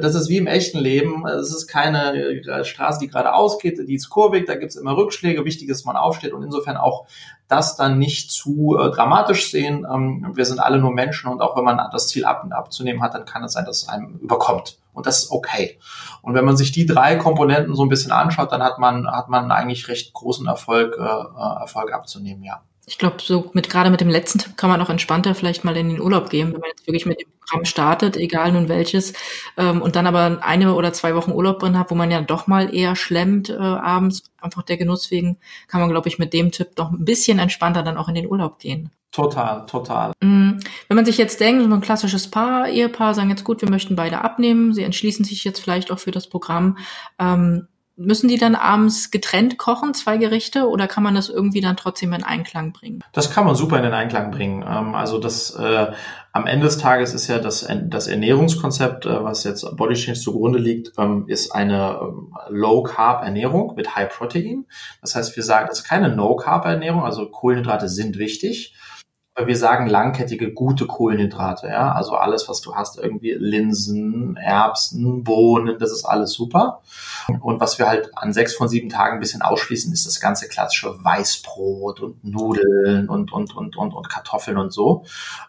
[0.00, 1.26] das ist wie im echten Leben.
[1.26, 4.96] Es ist keine äh, Straße, die geradeaus geht, die ist kurvig, da gibt es immer
[4.96, 5.44] Rückschläge.
[5.44, 7.06] Wichtig ist, dass man aufsteht und insofern auch
[7.48, 9.86] das dann nicht zu äh, dramatisch sehen.
[9.90, 13.14] Ähm, wir sind alle nur Menschen und auch wenn man das Ziel ab, abzunehmen hat,
[13.14, 14.78] dann kann es sein, dass es einem überkommt.
[14.92, 15.78] Und das ist okay.
[16.22, 19.28] Und wenn man sich die drei Komponenten so ein bisschen anschaut, dann hat man, hat
[19.28, 22.62] man eigentlich recht großen Erfolg, äh Erfolg abzunehmen, ja.
[22.88, 25.76] Ich glaube, so mit gerade mit dem letzten Tipp kann man auch entspannter vielleicht mal
[25.76, 29.12] in den Urlaub gehen, wenn man jetzt wirklich mit dem Programm startet, egal nun welches,
[29.56, 32.46] ähm, und dann aber eine oder zwei Wochen Urlaub drin hat, wo man ja doch
[32.46, 36.52] mal eher schlemmt äh, abends, einfach der Genuss wegen, kann man, glaube ich, mit dem
[36.52, 38.90] Tipp doch ein bisschen entspannter dann auch in den Urlaub gehen.
[39.10, 40.12] Total, total.
[40.20, 40.60] Mhm.
[40.88, 43.96] Wenn man sich jetzt denkt, so ein klassisches Paar, Ehepaar sagen jetzt gut, wir möchten
[43.96, 46.78] beide abnehmen, sie entschließen sich jetzt vielleicht auch für das Programm.
[47.18, 47.66] Ähm,
[47.98, 52.12] Müssen die dann abends getrennt kochen, zwei Gerichte, oder kann man das irgendwie dann trotzdem
[52.12, 53.02] in Einklang bringen?
[53.12, 54.62] Das kann man super in den Einklang bringen.
[54.62, 55.92] Ähm, also das äh,
[56.32, 60.58] am Ende des Tages ist ja das, das Ernährungskonzept, äh, was jetzt Body Change zugrunde
[60.58, 64.66] liegt, ähm, ist eine ähm, Low Carb Ernährung mit High Protein.
[65.00, 68.74] Das heißt, wir sagen, das ist keine No Carb Ernährung, also Kohlenhydrate sind wichtig
[69.44, 71.92] wir sagen langkettige, gute Kohlenhydrate, ja.
[71.92, 76.80] Also alles, was du hast, irgendwie Linsen, Erbsen, Bohnen, das ist alles super.
[77.42, 80.48] Und was wir halt an sechs von sieben Tagen ein bisschen ausschließen, ist das ganze
[80.48, 85.04] klassische Weißbrot und Nudeln und, und, und, und, und Kartoffeln und so.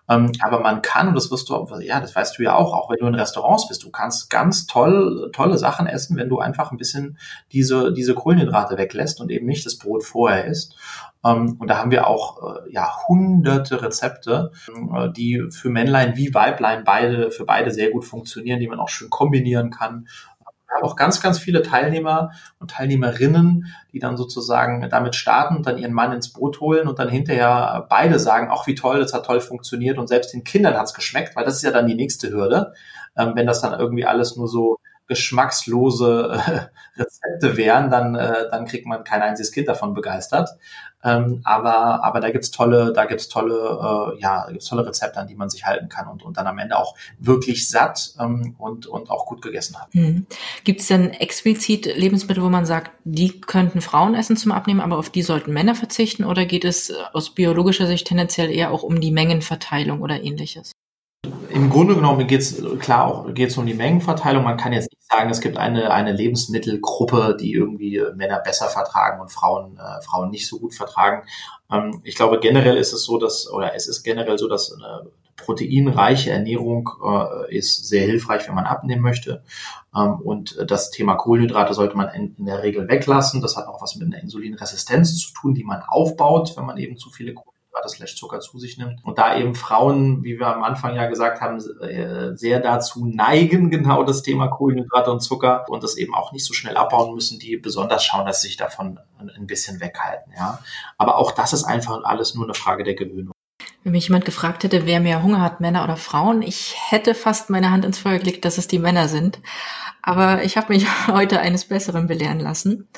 [0.09, 2.89] Ähm, aber man kann, und das wirst du, ja, das weißt du ja auch, auch
[2.89, 6.71] wenn du in Restaurants bist, du kannst ganz toll, tolle Sachen essen, wenn du einfach
[6.71, 7.17] ein bisschen
[7.53, 10.75] diese, diese Kohlenhydrate weglässt und eben nicht das Brot vorher isst.
[11.25, 14.51] Ähm, und da haben wir auch äh, ja hunderte Rezepte,
[14.95, 18.89] äh, die für Männlein wie Weiblein beide für beide sehr gut funktionieren, die man auch
[18.89, 20.07] schön kombinieren kann.
[20.67, 25.65] Wir haben auch ganz, ganz viele Teilnehmer und Teilnehmerinnen, die dann sozusagen damit starten und
[25.65, 29.13] dann ihren Mann ins Boot holen und dann hinterher beide sagen, ach wie toll, das
[29.13, 31.95] hat toll funktioniert und selbst den Kindern hat's geschmeckt, weil das ist ja dann die
[31.95, 32.73] nächste Hürde.
[33.17, 36.41] Ähm, wenn das dann irgendwie alles nur so geschmackslose
[36.97, 40.49] äh, Rezepte wären, dann, äh, dann kriegt man kein einziges Kind davon begeistert.
[41.03, 45.27] Ähm, aber, aber da gibt's tolle, da gibt's tolle, äh, ja, gibt's tolle Rezepte, an
[45.27, 48.87] die man sich halten kann und, und dann am Ende auch wirklich satt ähm, und,
[48.87, 49.93] und auch gut gegessen hat.
[49.93, 50.25] Hm.
[50.63, 54.97] Gibt es denn explizit Lebensmittel, wo man sagt, die könnten Frauen essen zum Abnehmen, aber
[54.97, 56.25] auf die sollten Männer verzichten?
[56.25, 60.71] Oder geht es aus biologischer Sicht tendenziell eher auch um die Mengenverteilung oder ähnliches?
[61.57, 64.43] Im Grunde genommen geht es klar auch geht's um die Mengenverteilung.
[64.43, 69.19] Man kann jetzt nicht sagen, es gibt eine, eine Lebensmittelgruppe, die irgendwie Männer besser vertragen
[69.19, 71.23] und Frauen, äh, Frauen nicht so gut vertragen.
[71.71, 75.09] Ähm, ich glaube, generell ist es so, dass, oder es ist generell so, dass eine
[75.35, 79.41] proteinreiche Ernährung äh, ist sehr hilfreich, wenn man abnehmen möchte.
[79.95, 83.41] Ähm, und das Thema Kohlenhydrate sollte man in, in, der Regel weglassen.
[83.41, 86.97] Das hat auch was mit einer Insulinresistenz zu tun, die man aufbaut, wenn man eben
[86.97, 87.56] zu viele Kohlenhydrate
[88.15, 89.03] Zucker zu sich nimmt.
[89.03, 93.69] Und da eben Frauen, wie wir am Anfang ja gesagt haben, äh, sehr dazu neigen,
[93.71, 97.39] genau das Thema Kohlenhydrate und Zucker und das eben auch nicht so schnell abbauen müssen,
[97.39, 100.33] die besonders schauen, dass sie sich davon ein bisschen weghalten.
[100.37, 100.59] Ja.
[100.97, 103.33] Aber auch das ist einfach alles nur eine Frage der Gewöhnung.
[103.83, 107.49] Wenn mich jemand gefragt hätte, wer mehr Hunger hat, Männer oder Frauen, ich hätte fast
[107.49, 109.39] meine Hand ins Feuer gelegt, dass es die Männer sind.
[110.01, 112.89] Aber ich habe mich heute eines Besseren belehren lassen.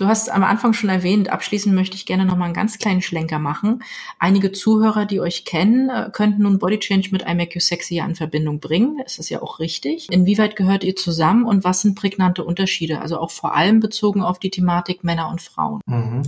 [0.00, 3.02] Du hast am Anfang schon erwähnt, abschließend möchte ich gerne noch mal einen ganz kleinen
[3.02, 3.82] Schlenker machen.
[4.18, 7.98] Einige Zuhörer, die euch kennen, äh, könnten nun Body Change mit I Make You Sexy
[7.98, 8.96] in Verbindung bringen.
[9.04, 10.10] Das ist ja auch richtig.
[10.10, 13.02] Inwieweit gehört ihr zusammen und was sind prägnante Unterschiede?
[13.02, 15.82] Also auch vor allem bezogen auf die Thematik Männer und Frauen.
[15.84, 16.22] Mhm.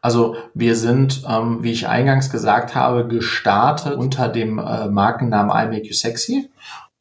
[0.00, 5.70] Also wir sind, ähm, wie ich eingangs gesagt habe, gestartet unter dem äh, Markennamen I
[5.70, 6.50] Make You Sexy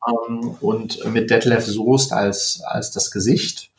[0.08, 3.72] ähm, und mit Detlef Soest als, als das Gesicht.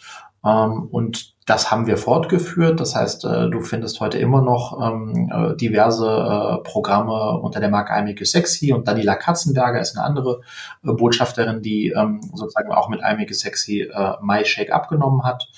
[0.44, 2.80] Ähm, und das haben wir fortgeführt.
[2.80, 7.68] Das heißt, äh, du findest heute immer noch ähm, äh, diverse äh, Programme unter der
[7.68, 10.40] Marke iMake Sexy und Daniela Katzenberger ist eine andere
[10.82, 15.48] Botschafterin, die ähm, sozusagen auch mit iMake Sexy äh, MyShake abgenommen hat.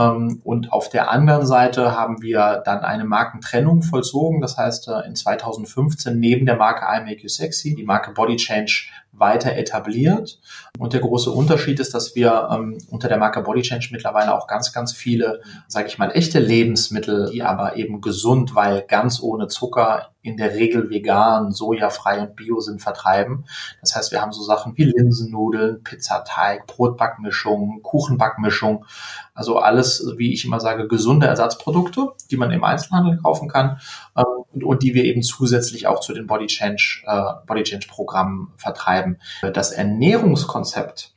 [0.00, 4.40] Und auf der anderen Seite haben wir dann eine Markentrennung vollzogen.
[4.40, 8.90] Das heißt, in 2015 neben der Marke I Make You Sexy die Marke Body Change
[9.12, 10.40] weiter etabliert.
[10.78, 14.46] Und der große Unterschied ist, dass wir ähm, unter der Marke Body Change mittlerweile auch
[14.46, 19.48] ganz, ganz viele, sage ich mal, echte Lebensmittel, die aber eben gesund, weil ganz ohne
[19.48, 23.44] Zucker, in der Regel vegan, sojafrei und bio sind, vertreiben.
[23.80, 28.84] Das heißt, wir haben so Sachen wie Linsennudeln, Pizzateig, Brotbackmischung, Kuchenbackmischung,
[29.34, 33.80] also alles, wie ich immer sage, gesunde Ersatzprodukte, die man im Einzelhandel kaufen kann
[34.18, 37.86] ähm, und, und, die wir eben zusätzlich auch zu den Body Change, äh, Body Change
[37.88, 39.18] Programmen vertreiben.
[39.54, 41.14] Das Ernährungskonzept,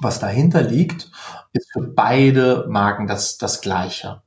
[0.00, 1.10] was dahinter liegt,
[1.52, 4.22] ist für beide Marken das, das gleiche.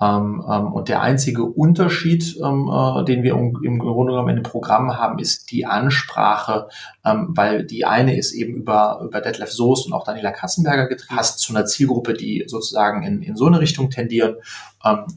[0.00, 4.42] Ähm, ähm, und der einzige Unterschied, ähm, äh, den wir im, Grunde genommen in dem
[4.42, 6.68] Programm haben, ist die Ansprache,
[7.02, 11.38] weil die eine ist eben über, über Detlef Soest und auch Daniela Katzenberger getrieben, hast
[11.38, 14.36] zu einer Zielgruppe, die sozusagen in, in so eine Richtung tendieren.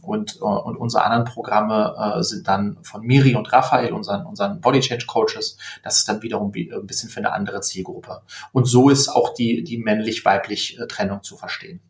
[0.01, 4.61] Und, äh, und unsere anderen Programme äh, sind dann von Miri und Raphael, unseren, unseren
[4.61, 5.57] Body Change Coaches.
[5.83, 8.21] Das ist dann wiederum ein bisschen für eine andere Zielgruppe.
[8.53, 11.81] Und so ist auch die, die männlich-weiblich Trennung zu verstehen.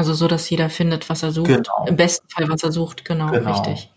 [0.00, 1.48] Also so, dass jeder findet, was er sucht.
[1.48, 1.84] Genau.
[1.86, 3.04] Im besten Fall, was er sucht.
[3.04, 3.50] Genau, genau.
[3.50, 3.90] richtig.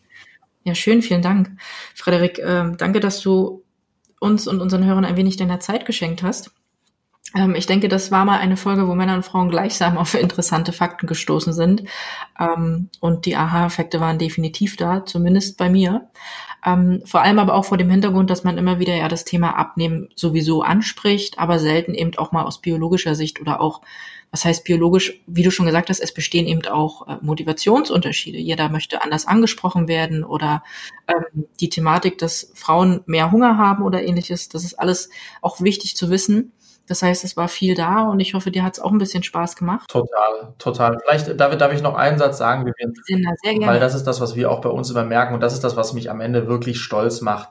[0.65, 1.51] Ja, schön, vielen Dank.
[1.95, 3.63] Frederik, äh, danke, dass du
[4.19, 6.51] uns und unseren Hörern ein wenig deiner Zeit geschenkt hast.
[7.33, 10.73] Ähm, ich denke, das war mal eine Folge, wo Männer und Frauen gleichsam auf interessante
[10.73, 11.85] Fakten gestoßen sind.
[12.37, 16.09] Ähm, und die Aha-Effekte waren definitiv da, zumindest bei mir.
[16.65, 19.51] Ähm, vor allem aber auch vor dem Hintergrund, dass man immer wieder ja das Thema
[19.55, 23.79] Abnehmen sowieso anspricht, aber selten eben auch mal aus biologischer Sicht oder auch
[24.33, 28.39] was heißt biologisch, wie du schon gesagt hast, es bestehen eben auch äh, Motivationsunterschiede.
[28.39, 30.63] Jeder möchte anders angesprochen werden oder
[31.07, 34.49] ähm, die Thematik, dass Frauen mehr Hunger haben oder ähnliches.
[34.49, 36.51] Das ist alles auch wichtig zu wissen.
[36.87, 39.21] Das heißt, es war viel da und ich hoffe, dir hat es auch ein bisschen
[39.21, 39.87] Spaß gemacht.
[39.87, 40.97] Total, total.
[41.05, 42.93] Vielleicht, David, darf ich noch einen Satz sagen, Vivian?
[43.05, 43.67] Sehr gerne.
[43.67, 45.77] Weil das ist das, was wir auch bei uns immer merken und das ist das,
[45.77, 47.49] was mich am Ende wirklich stolz macht.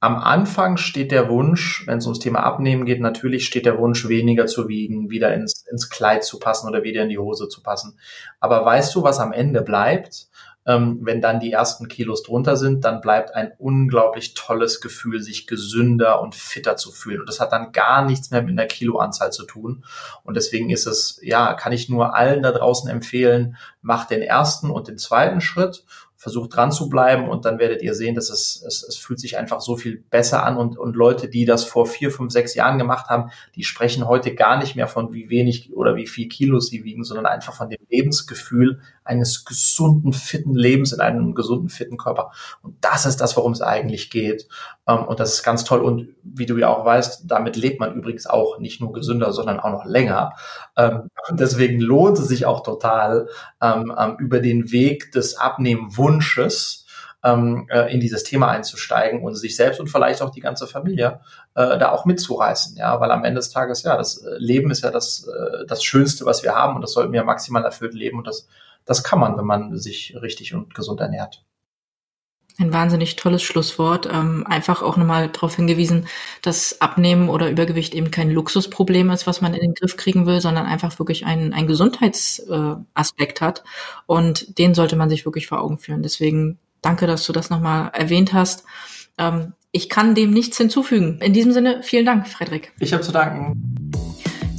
[0.00, 4.06] Am Anfang steht der Wunsch, wenn es ums Thema Abnehmen geht, natürlich steht der Wunsch,
[4.08, 7.62] weniger zu wiegen, wieder ins, ins Kleid zu passen oder wieder in die Hose zu
[7.62, 7.98] passen.
[8.38, 10.28] Aber weißt du, was am Ende bleibt?
[10.66, 15.46] Ähm, wenn dann die ersten Kilos drunter sind, dann bleibt ein unglaublich tolles Gefühl, sich
[15.46, 17.20] gesünder und fitter zu fühlen.
[17.20, 19.84] Und das hat dann gar nichts mehr mit einer Kiloanzahl zu tun.
[20.22, 24.70] Und deswegen ist es, ja, kann ich nur allen da draußen empfehlen, macht den ersten
[24.70, 25.84] und den zweiten Schritt
[26.18, 29.38] versucht dran zu bleiben und dann werdet ihr sehen, dass es, es, es fühlt sich
[29.38, 32.76] einfach so viel besser an und, und Leute, die das vor vier, fünf, sechs Jahren
[32.76, 36.66] gemacht haben, die sprechen heute gar nicht mehr von wie wenig oder wie viel Kilos
[36.66, 41.96] sie wiegen, sondern einfach von dem Lebensgefühl, eines gesunden, fitten Lebens in einem gesunden, fitten
[41.96, 42.32] Körper.
[42.62, 44.48] Und das ist das, worum es eigentlich geht.
[44.88, 45.80] Ähm, und das ist ganz toll.
[45.80, 49.60] Und wie du ja auch weißt, damit lebt man übrigens auch nicht nur gesünder, sondern
[49.60, 50.32] auch noch länger.
[50.76, 53.28] Ähm, deswegen lohnt es sich auch total,
[53.62, 56.86] ähm, über den Weg des Abnehmwunsches
[57.24, 61.20] äh, in dieses Thema einzusteigen und sich selbst und vielleicht auch die ganze Familie
[61.54, 64.84] äh, da auch mitzureißen, ja, weil am Ende des Tages, ja, das äh, Leben ist
[64.84, 65.28] ja das,
[65.66, 68.46] das Schönste, was wir haben und das sollten wir maximal erfüllt leben und das,
[68.84, 71.44] das kann man, wenn man sich richtig und gesund ernährt.
[72.58, 74.08] Ein wahnsinnig tolles Schlusswort.
[74.12, 76.08] Ähm, einfach auch nochmal darauf hingewiesen,
[76.42, 80.40] dass Abnehmen oder Übergewicht eben kein Luxusproblem ist, was man in den Griff kriegen will,
[80.40, 83.62] sondern einfach wirklich einen, Gesundheitsaspekt äh, hat.
[84.06, 86.02] Und den sollte man sich wirklich vor Augen führen.
[86.02, 88.64] Deswegen danke, dass du das nochmal erwähnt hast.
[89.18, 91.20] Ähm, ich kann dem nichts hinzufügen.
[91.20, 92.72] In diesem Sinne, vielen Dank, Frederik.
[92.80, 94.07] Ich habe zu danken.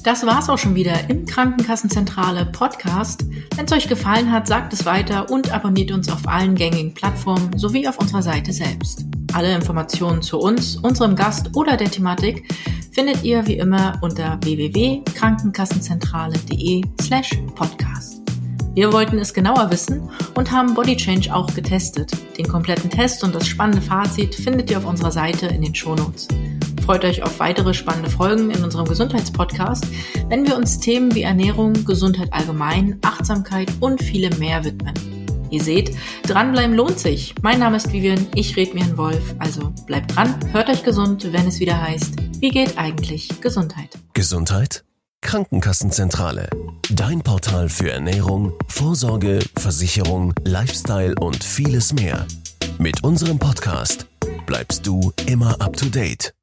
[0.04, 3.26] Das war's auch schon wieder im Krankenkassenzentrale Podcast.
[3.56, 7.58] Wenn es euch gefallen hat, sagt es weiter und abonniert uns auf allen gängigen Plattformen
[7.58, 9.06] sowie auf unserer Seite selbst.
[9.34, 12.50] Alle Informationen zu uns, unserem Gast oder der Thematik
[12.92, 18.22] findet ihr wie immer unter www.krankenkassenzentrale.de slash podcast.
[18.76, 22.12] Wir wollten es genauer wissen und haben Body Change auch getestet.
[22.38, 26.30] Den kompletten Test und das spannende Fazit findet ihr auf unserer Seite in den Shownotes.
[26.90, 29.86] Freut euch auf weitere spannende Folgen in unserem Gesundheitspodcast,
[30.28, 34.96] wenn wir uns Themen wie Ernährung, Gesundheit allgemein, Achtsamkeit und viele mehr widmen.
[35.52, 37.36] Ihr seht, dranbleiben lohnt sich.
[37.44, 39.36] Mein Name ist Vivian, ich rede mir einen Wolf.
[39.38, 43.90] Also bleibt dran, hört euch gesund, wenn es wieder heißt, wie geht eigentlich Gesundheit?
[44.14, 44.84] Gesundheit?
[45.22, 46.50] Krankenkassenzentrale.
[46.90, 52.26] Dein Portal für Ernährung, Vorsorge, Versicherung, Lifestyle und vieles mehr.
[52.80, 54.08] Mit unserem Podcast
[54.48, 56.34] bleibst du immer up to date.